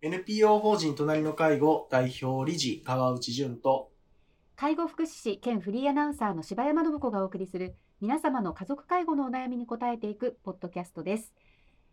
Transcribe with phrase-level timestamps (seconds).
[0.00, 3.90] NPO 法人隣の介護代表理事川内淳と。
[4.54, 11.32] 介護福祉士兼フリーアナウンサーの柴山信子がお送りする皆様の家族介護のお悩みに答えていくポッドキャストです。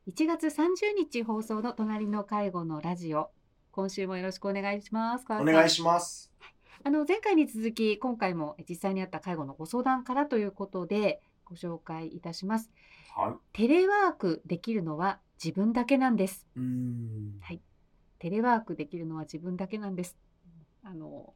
[0.07, 3.31] 1月30日放送の隣の介護のラジオ。
[3.71, 5.25] 今週もよろしくお願いします。
[5.27, 6.31] お願いします。
[6.83, 12.69] あの前回に続き今回も実際にあった介護のご相談からということでご紹介いたします。
[13.15, 13.33] はい。
[13.53, 16.45] テレワークできるのは自分だけなんです。
[16.55, 17.39] うーん。
[17.41, 17.61] はい
[18.19, 20.17] テレワークできるのは自分だけなんです。
[20.83, 21.33] あの、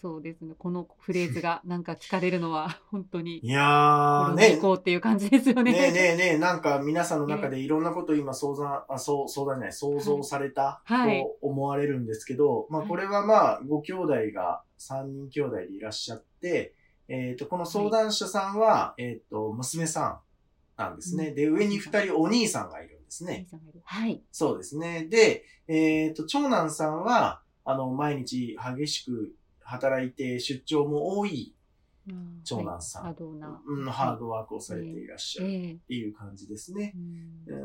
[0.00, 0.54] そうですね。
[0.56, 5.72] このフレーズが なんか聞かれるのは本当に、いやーねこうっていう感じですよね。
[5.72, 16.74] ねえねえねえ、なんか皆さんの中でいろんなことを今相談、あ、そう、相談じゃない、想像されたはいと思われるんですけど、まあはいこれはまあご兄弟が3人兄弟でいらっしゃって、
[17.08, 20.20] えっ、と、この相談者さんは、えっ、と、娘さ
[20.76, 21.28] んなんですね。
[21.28, 23.46] うんで、上に2人お兄さんがいるんですね。
[23.84, 24.22] はい。
[24.30, 25.06] そうですね。
[25.06, 31.54] で、えっ、と、長男さんは、あの、毎日激しく働いて出張も多い
[32.08, 33.62] うん長男さんはいハードな。
[33.66, 36.94] うん、ハードワークをされていらっしゃるっええていう感じですね。
[36.96, 37.56] うんう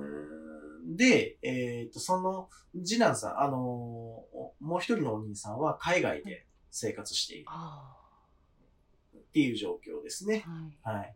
[0.85, 2.49] ーんで、えっ、と、その
[2.83, 7.95] 次男さん、あのーもう一人のお兄さんは海外で生活しているあ
[9.17, 10.43] っていう状況ですあ、ね。
[10.83, 10.97] はい。
[10.97, 11.15] はい。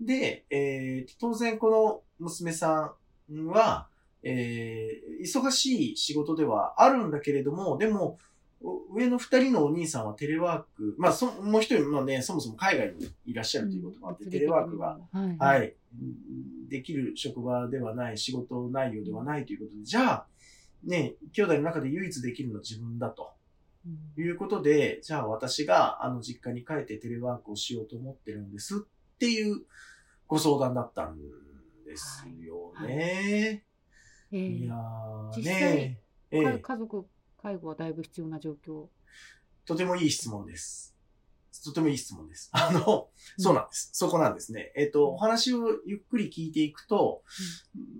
[0.00, 2.92] で、えー当然この娘さん
[3.28, 3.88] は、
[4.22, 8.18] えー忙しい仕事ではあるんだけれども、でも、
[8.62, 15.36] お上の二人のお兄さんはテレワーク、まあ、そもう一人のね、そもそも海外にいらっしゃるということもあって、テレワークが、はい。。
[15.38, 15.74] はい
[16.68, 20.26] できる職場ではない、仕事内容ではないということで、じゃあ、
[20.84, 23.32] ね、兄弟の中で唯一できるのは自分だと
[24.18, 29.62] いうことで、じゃあ私があの実家に帰ってテレワークをしようと思ってるんですっていう
[30.26, 31.16] ご相談だったん
[31.88, 33.64] ですよね。
[34.30, 36.00] ええい、やー実際ね
[36.30, 37.06] えかえ家族
[37.40, 38.86] 介護はだいぶ必要な状況。
[39.64, 40.94] とてもいい質問です。
[41.64, 42.50] とてもいい質問です。
[42.52, 43.90] あの、そうなんです。
[43.92, 44.72] そこなんですね。
[44.76, 47.22] えっ、と、お話をゆっくり聞いていくと、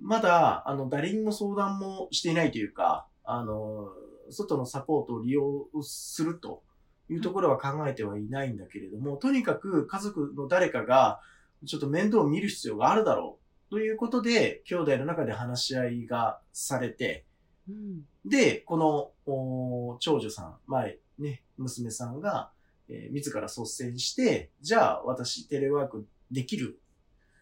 [0.03, 3.89] まだ、あの、誰にも相談もしていないというか、あの、
[4.31, 6.63] 外のサポートを利用すると
[7.11, 11.21] いうところは考えてはいないんだけれども、とにかく家族の誰かが、
[11.67, 13.38] ちょっと面倒を見る必要があるだろう
[13.71, 17.25] ということで、兄弟の中で話し合いがされて、
[17.69, 18.07] うん。
[18.25, 22.51] で、この、お長女さん、前、ね、娘さんが、
[22.89, 26.79] えー自ら率先して、じゃあ私テレワークできる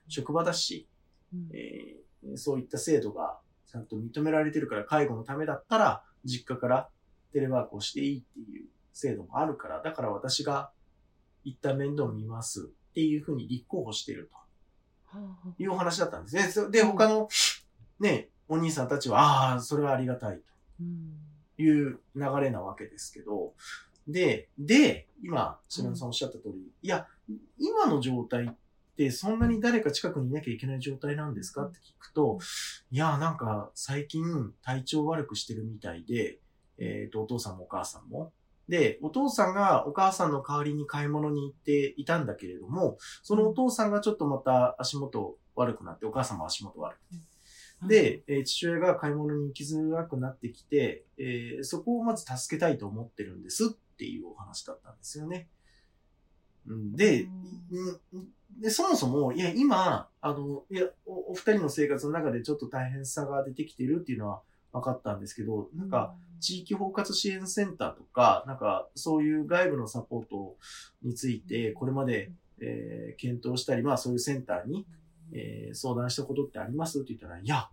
[0.08, 0.88] 職場だし、
[1.32, 3.38] うんえーそういった制度が
[3.70, 6.88] ちゃんと認められてるから、介護のためだったら、実家から
[7.32, 10.70] テレワークをしていいっていう制度もあるから、だから私が
[11.44, 14.45] 一旦面倒を見ますっていうふうに立候補しているはあと
[15.58, 16.42] いうお話だったんですね。
[16.44, 17.28] そで、他の
[18.00, 20.42] ね、お兄さんたちは、ああ、それはありがたいと。
[20.80, 21.26] うん
[21.58, 23.54] いう流れなわけですけど、
[24.06, 27.06] で、で、今、島田さんおっしゃった通り、いや、
[27.58, 28.48] 今の状態っ
[28.96, 32.38] てそんなに誰か近くにいなきゃいけない状態なんですかって聞くと、
[32.90, 36.38] いや、なんか最近体調悪くしてるみたいで、
[36.78, 38.32] えっ、と、お父さんもお母さんも。
[38.68, 47.16] で、お父さんがお母さんの代わりに買い物に行っていたんだけれども、そのお父さんがちょっとまた足元悪くなって、お母さんも足元悪くて。
[47.88, 55.48] で、えー父親が買い物に行きづらくなってきて、えーそこをまず助けたいと思ってるんですっていうお話だったんですよね。
[56.66, 57.28] うんで、
[57.70, 58.28] うん
[58.60, 64.40] でそもそも、いや、今、あの、いやお、お二人の生活の中でちょっと大変さが出てきてるっていうのは
[64.72, 70.56] 分かったんですけど、なんか、、地域包括支援センターとか、なんか、そういう外部のサポート
[71.02, 74.86] について、これまで、えー検討したり、まあそういうセンターに、
[75.32, 77.68] えー相談したことってありますって言ったら、いや、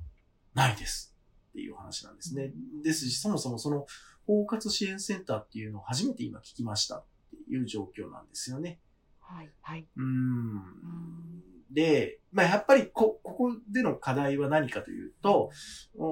[0.53, 1.15] ないです。
[1.51, 2.51] っていう話なんですね。
[2.83, 3.85] ですし、そもそもその
[4.25, 8.79] 包括支援センターっていうのを初めて今聞きましたっていう状況なんですよね。
[9.19, 9.87] はい、はい。
[9.95, 11.43] うーん。
[11.71, 15.51] で、まあやっぱりこ、ここでの課題は何かというと、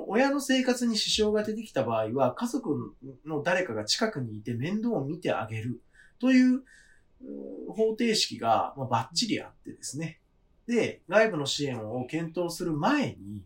[0.07, 5.81] 親の生活に支障が出てきた場合は、家族の誰かが近くにいて面倒を見てあげる
[6.19, 6.63] という
[7.67, 10.19] 方程式が、バッチリあってですね。
[10.67, 13.43] で、外部の支援を検討する前に、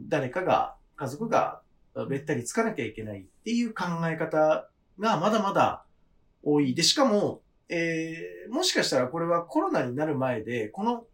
[0.00, 1.62] 誰かが、家族が
[2.08, 4.68] べったりつかなきゃいけないっていう考え方
[4.98, 5.84] がまだまだ
[6.42, 6.74] 多い。
[6.74, 11.04] で、しかも、えーもしかしたらこれはコロナになる前で、この、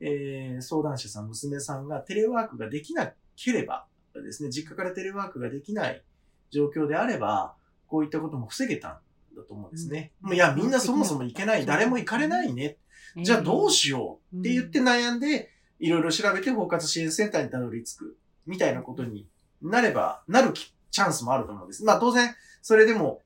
[0.00, 6.02] えー相談者さん、娘さんがテレワークができなければですね、実家からテレワークができない
[6.50, 7.54] 状況であれば、
[7.86, 8.98] こういったことも防げたん
[9.36, 10.12] だと思うんですね。
[10.24, 12.76] うんいや、みんなそもそも行けない、誰も行かれないね。
[13.16, 18.16] じゃあどうしようって言って悩んで、いろいろ調べて包括支援センターにたどり着く、
[18.46, 19.26] みたいなことに
[19.60, 21.84] なれば、なるきチャンスもあると思うんです。
[21.84, 23.20] まあ当然、それでも、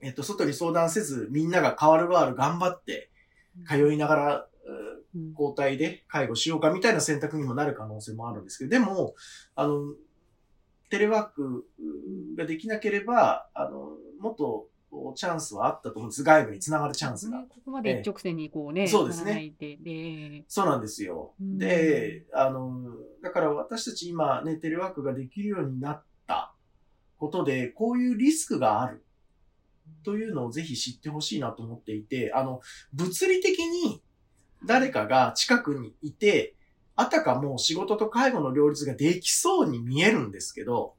[0.00, 3.10] えっと、外に相談せず、みんなが変わる変わる頑張って、
[3.68, 4.48] 通いながら、
[5.38, 9.14] 交代で介護しようかみたいな選択にもなる可能性もあるんですけど、でも、
[9.54, 9.94] あの、
[10.90, 11.66] テレワーク
[12.36, 14.68] ができなければ、あの、もっと
[15.14, 16.22] チャンスはあったと思うんです。
[16.22, 17.40] 外部につながるチャンスが。
[17.40, 19.52] ねここまで一直線にこうね、そうですね。
[19.58, 21.34] ででそうなんですよ。
[21.40, 21.58] うん。
[21.58, 22.92] で、あの、
[23.22, 26.54] だから私たち今ね、テレワークができるようになった
[27.18, 29.03] ことで、こういうリスクがある
[30.04, 32.60] というのをぜひ知ってほしいなと思っていて、あの、
[32.92, 34.02] 物理的に
[34.64, 36.54] 誰かが近くにいて、
[36.96, 40.94] あたかもう仕事と介護の両立ができそうに見えるんですけど、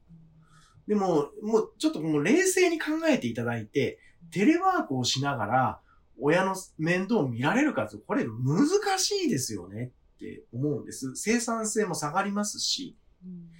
[0.86, 3.98] でも、もうちょっともう冷静に考えていただいて、
[4.30, 5.80] テレワークをしながら、
[6.18, 11.14] 親の面倒を見られるかと、これ難しいですよねって思うんです。
[11.14, 13.50] 生産性も下がりますし、うん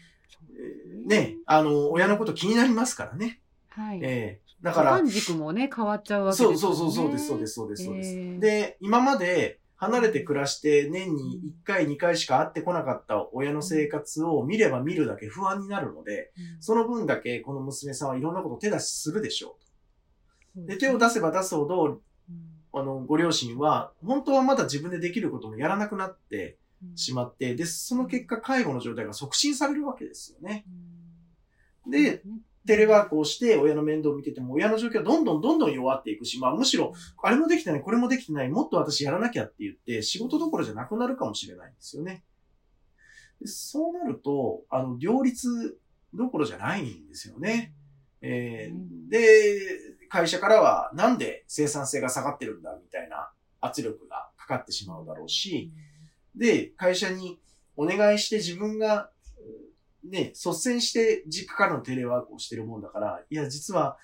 [0.58, 3.40] えーね、あの、親のこと気になりますからね。
[3.68, 4.00] はい。
[4.02, 6.56] ええだから、時間軸もね、変わっちゃうわけですよね。
[6.56, 8.10] そうそうそうそうです、そうです、そうです、そうです。
[8.10, 19.58] えーで、今まで離れて暮らして年に1回、2回しか会ってこなかった親の生活を見れば見るだけ不安になるので、うんその分だけこの娘さんはいろんなことを手出しするでしょ
[20.56, 20.66] う。
[20.66, 22.00] で、手を出せば出すほど、うん
[22.72, 30.64] あの、ご両親は、本当はまだ自分でできることもやらなくなってうんしまって、で、その結果、介護の状態が促進されるわけですよね。
[30.66, 30.96] うん
[31.88, 32.22] で、
[32.66, 36.92] テレワークをして親の面倒を見てても、親の状況はどんどんどんどん弱っていくし、まあむしろ、
[37.22, 42.24] あれもできてない、これもできてない、もっと私やらなきゃって言って、仕事どころじゃなくなるかもしれないんですよね。
[43.40, 45.78] でそうなると、あの、両立
[46.14, 47.72] どころじゃないんですよね。
[48.22, 49.58] えーで、
[50.08, 53.30] 会社からはなんで生産性が下がってるんだみたいな
[53.60, 55.72] 圧力がかかってしまうだろうし、
[56.34, 57.38] で、会社に
[57.76, 59.10] お願いして自分が、
[60.10, 63.98] ね、率先して実家からのテレワークをしてるもんだから、いや、実は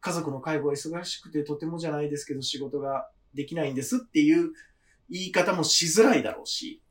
[0.00, 4.52] 家族の介護が忙しくてとてもじゃないですけど仕事ができないんですっていう
[5.10, 6.82] 言い方もしづらいだろうし、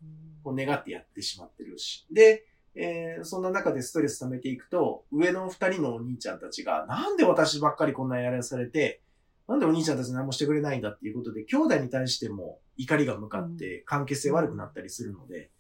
[0.43, 2.05] こう願ってやってしまってるし。
[2.11, 2.45] で、
[2.75, 9.01] えーそんな中でストレス溜めていくと、上の二人のお兄ちゃんたちが、なんで私ばっかりこんなやらされて、
[9.47, 15.51] なんでお兄ちゃんたち何もしてくれないんだっていうことで、兄弟に対しても怒りが向かって関係性悪くなったりするので、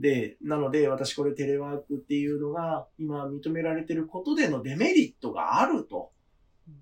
[0.00, 6.12] で、なので私これテレワークっていうのが今認められてることでのデメリットがあると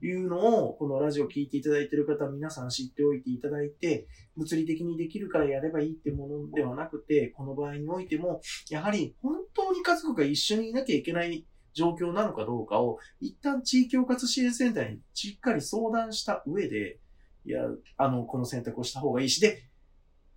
[0.03, 16.99] いうのを、このラジオ聞いていただいてる方皆さん知っておいていただいて、物理的にできるからやればいいってものではなくて、この場合においても、やはり本当に家族が一緒にいなきゃいけない状況なのかどうかを、一旦地域包括支援センターにしっかり相談した上で、
[17.47, 17.63] いや、
[17.97, 19.63] あの、この選択をした方がいいし、で、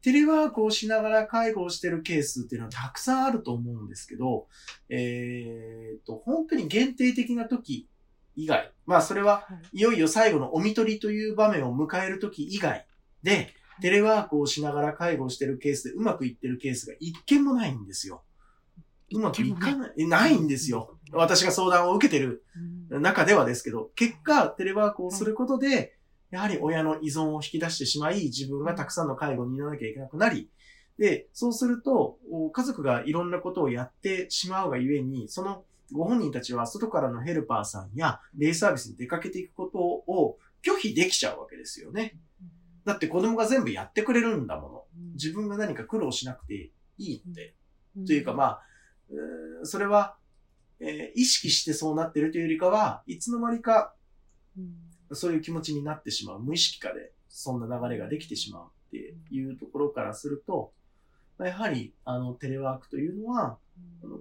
[0.02, 4.48] テレワークをしながら介護をしてるケースっていうのはたくさんあると思うんですけど、
[4.90, 7.88] えーっと、本当に限定的な時
[8.36, 9.78] 以外、まあそれははい。
[9.78, 12.86] いよいよ最後のお見取りという場面を迎える時以外
[13.24, 18.24] で、テレワークをしながら介護をしてるケースでうまくいってるケースが一件もないんですよ。
[19.12, 20.36] うまくいかない、ない。
[20.36, 20.98] んですよ。
[21.12, 22.44] 私が相談を受けてる
[22.90, 23.02] うん。
[23.02, 25.98] 中ではですけど、結果、テレワークをすることで、
[26.32, 30.50] やはり親の依存を引き出してしまい、自分がたくさんの介護に担わなきゃいけなくなり、
[30.98, 42.20] で、そうすると、お家族がいろんなことをやってしまうがゆえに、そのご本人たちは外からのヘルパーさんやデイサービスに出かけていくことを拒否できちゃうわけですよね。
[42.86, 44.84] だって子供が全部やってくれるんだもの。
[45.14, 47.56] 自分が何か苦労しなくていいって。
[48.06, 48.62] というかまあ、
[49.64, 50.16] それは、
[50.80, 53.94] えー意識してそうなってるというよりかは、いつの間にか
[54.58, 56.40] うんそういう気持ちになってしまう。
[56.40, 60.72] 無意識化で、そんな流れができてしまうっていうところからすると、
[61.40, 63.58] やはり、あの、テレワークというのは、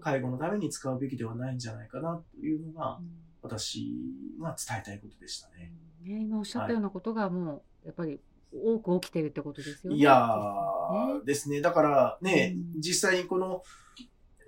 [0.01, 3.01] 介護のために使うべきではないんじゃないかなというのが、
[3.43, 3.93] 私
[4.41, 5.73] が伝えたいことでしたね。
[6.03, 8.21] ね、今おっしゃったようなことがもうやっぱり
[8.53, 9.99] 多く起きてるってことですよね。
[9.99, 11.61] いやねー、ですね。
[11.61, 13.63] だからね、うん実際にこの、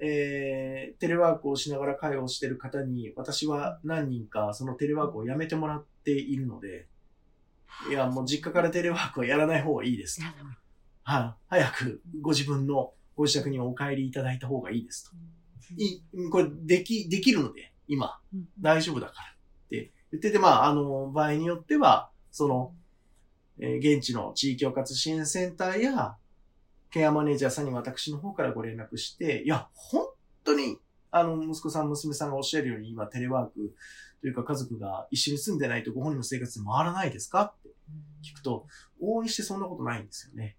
[0.01, 6.87] えー、テレワークをしながら介護をしている方に、私は何人かそのテレワークをやめてもらっているので、
[7.89, 10.27] いや、もう実家からテレワークはやらない方がいいですと。
[11.03, 15.17] はい、早くご自分のご自宅にお帰りいただいた方がいいですと。
[15.77, 18.49] いこれ、でき、できるので、今、うん。
[18.61, 19.91] 大丈夫だからって。
[20.13, 22.75] 言ってて、まあ、あの、場合によっては、その、
[23.59, 26.17] えー現地の地域包括支援センターや、
[26.91, 30.07] ケアマネージャーさんに私の方からご連絡して、いや、本
[30.45, 30.79] 当に、
[31.11, 33.75] あの、息子さん、娘さんがおっしゃるように、今、テレワーク
[34.21, 37.71] というか家族が一緒に住んでないとご本人の生活に回らないですかって
[38.23, 38.67] 聞くと、
[39.03, 40.57] 往々にしてそんなことないんですよね。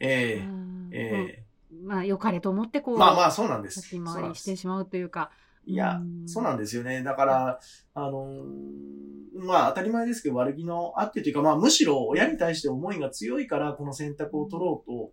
[0.00, 0.48] ええ
[0.90, 0.98] え
[1.40, 1.44] え
[1.82, 3.80] まあ良かれと思ってこう、まあまあ、そうなんです。
[3.80, 5.30] 先回りしてしまうというか。
[5.66, 7.02] いや、うんそうなんですよね。
[7.02, 7.60] だから、
[7.94, 15.10] あのーまあ当たり前ですけど悪気のあってというか、まあむしろ親に対して思いが強いからこの選択を取ろうと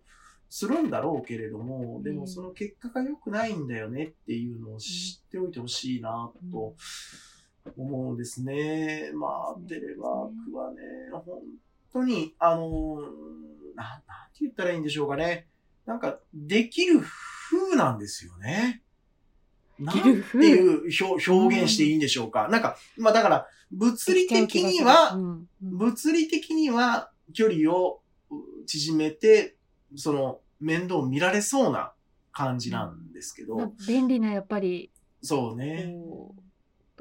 [0.54, 6.74] するんだろうけれども、でもその結果が良くないんだよねっていうのを知っておいてほしいなと
[7.78, 9.12] 思うんですね。
[9.14, 10.76] まあテレワークはね、
[11.10, 11.24] 本
[11.90, 14.00] 当に、あのーな、なん
[14.34, 15.46] て言ったらいいんでしょうかね。
[15.86, 18.82] なんか、できる風なんですよね。
[19.78, 22.48] なんていう表表現していいんでしょうか。
[22.48, 25.18] なんか、まあだから、物理的には、
[25.62, 28.02] 物理的には距離を
[28.66, 29.56] 縮めて、
[29.96, 31.92] その面倒を見られそうな
[32.32, 34.90] 感じなんですけど、まあ便利なやっぱり
[35.20, 35.94] そうね。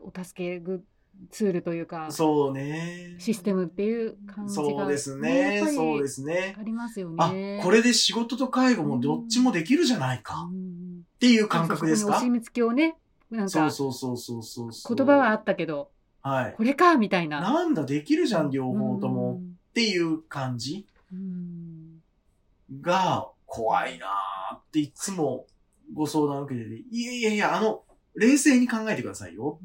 [0.02, 0.84] お助けグ
[1.30, 3.16] ツールというかそうね。
[3.20, 6.56] システムっていう感じが、そうですねそうですね。
[6.60, 12.18] ありますよあね。、これで仕事と介護もどっちもできるじゃないかうんっていう感覚ですか？
[12.18, 12.96] お墨付きをね
[13.30, 14.96] なんかそうそうそうそうそうそう。
[14.96, 15.92] 言葉はあったけど
[16.24, 16.54] はい。
[16.58, 17.40] これかみたいな。
[17.42, 19.34] なんだ、できるじゃん、両方とも。
[19.34, 22.02] うんっていう感じうん
[22.82, 25.46] が怖いなーっていつも
[25.94, 27.84] ご相談を受けてて、いやいやいや、あの、
[28.16, 29.60] 冷静に考えてくださいよ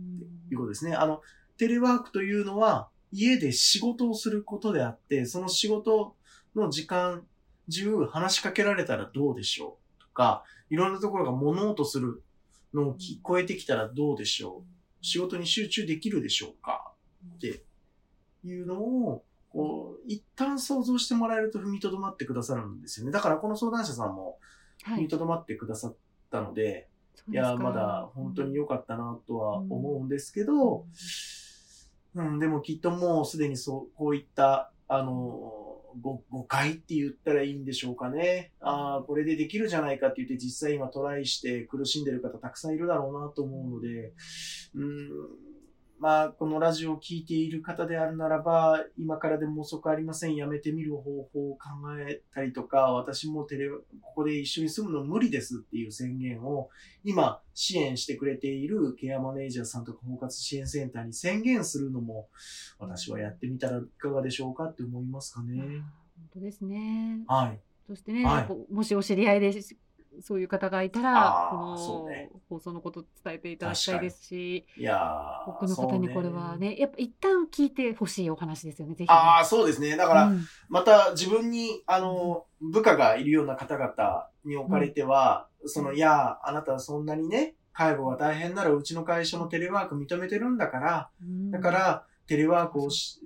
[0.45, 0.97] っていうことですね。
[0.97, 1.23] あの、
[1.57, 6.16] テレワークというのは家で仕事をすることであって、その仕事
[6.57, 7.25] の時間
[7.71, 12.25] 中話しかけられたらどうでしょうとか、いろんなところが物音する
[12.75, 15.05] のを聞こえてきたらどうでしょう。
[15.07, 16.93] 仕事に集中できるでしょうか
[17.37, 17.62] って
[18.45, 19.25] いうのを、
[19.56, 23.12] こう、一旦想像してもらえると踏みとどまってくださるんですよね。
[23.12, 24.38] だからこの相談者さんも
[24.82, 25.96] はい踏みとどまってくださっ
[26.30, 26.88] たので、
[27.30, 30.84] いや、まだ本当に良かったなとは思うんですけど、
[32.14, 35.52] うん、でもきっともうすでにそう、こういった、あの、
[36.00, 38.52] ご誤解って言ったらいいんでしょうかね。
[38.60, 44.12] ああ、これでできるじゃないかって言って実際今トライして苦しんでる方たくさんいるだろうなと思うので、
[44.75, 45.08] うん、
[45.98, 50.36] まあ、このラジオを聞いている方であるならば、今からでも遅くありません。
[50.36, 56.68] やめてみる方法を考えたりとか、私もテレ、ここで一緒に住むの無理ですっていう宣言を、
[57.02, 62.28] 今支援してくれているケアマネージャーさんとか包括支援センターに宣言するのも、
[62.78, 65.62] 私はやってみたらいかがでしょうかって思いますかうんね。
[65.62, 65.82] 本
[66.34, 67.24] 当ですね。
[67.26, 67.60] はい。
[67.86, 69.52] そしてね、はいもしお知り合いで
[70.23, 79.14] そういう方がいたあら、ーこの放送のこと伝えていただきたいですし、いやー多くの方にこれはそうね、やっぱ一旦聞いてほしいお話ですよね、ぜひ、ね。
[79.14, 79.96] ああ、そうですね。
[79.96, 80.44] だから、うん。
[80.68, 91.50] また自分に、あの、部下がいるような方々におかれては、その、いや、あなたはそんなにね、介護が大変ならうちの会社もテレワーク認めてるんだから、うん。
[91.50, 93.20] だから、テレワークをし、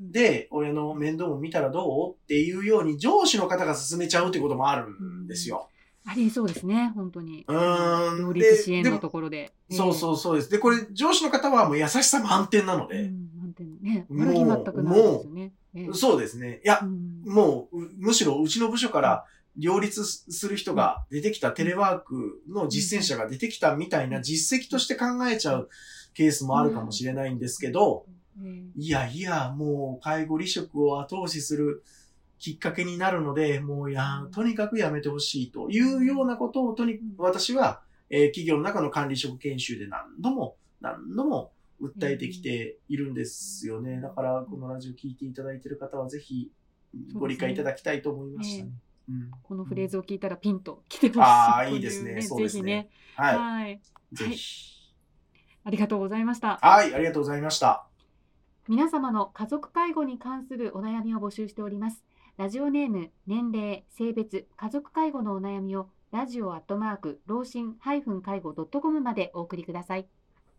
[0.00, 2.14] で、親の面倒も見たらどう？
[2.14, 5.68] っていうように上司の方が進めちゃうってこともあるんですよ。
[6.06, 7.44] ありそうですね、本当に。
[7.48, 9.52] うーん両立支援のででもところで。
[9.70, 10.50] そうそうそうです。
[10.50, 13.00] で、これ上司の方はもう優しさ満点なのええ。
[13.00, 15.52] うで、ん、なんていうのね、もう悪気全くないですよね。
[15.74, 16.60] ええそうですね。
[16.64, 19.24] いやう、んもう、うむしろうちの部署から
[19.56, 25.68] 両立する人が出てきた、テレワークの実践者が出てきたみたいな実績として考えちゃう
[26.12, 31.84] ケースもあるかもしれないんですけど、ええいやいや、もう介護離職を後押しする
[32.38, 44.00] きっかけになるので、もうや、とにかくやめてほしいというようなことを、とに、私は、えー企業の中の管理職研修で何度も、何度も訴えてきているんですよね。
[44.00, 46.50] だから、このラジオ聞いていただいている方は、ぜひ、
[47.14, 48.70] ご理解いただきたいと思いましたね。
[48.70, 52.88] うんこのフレーズを聞いたらピンと来てほしいというあーいいですねそうですね。
[53.16, 53.36] はい。
[53.36, 53.80] はい。
[54.14, 54.74] ぜひ。
[55.62, 56.58] ありがとうございました。
[56.62, 57.86] はい、ありがとうございました。
[58.66, 62.02] 皆様の家族介護に関するお悩みを募集しております。
[62.36, 70.08] ラジオネーム、年齢、性別、家族介護のお悩みをラジオアットマーク、老人介護 .com までお送りください。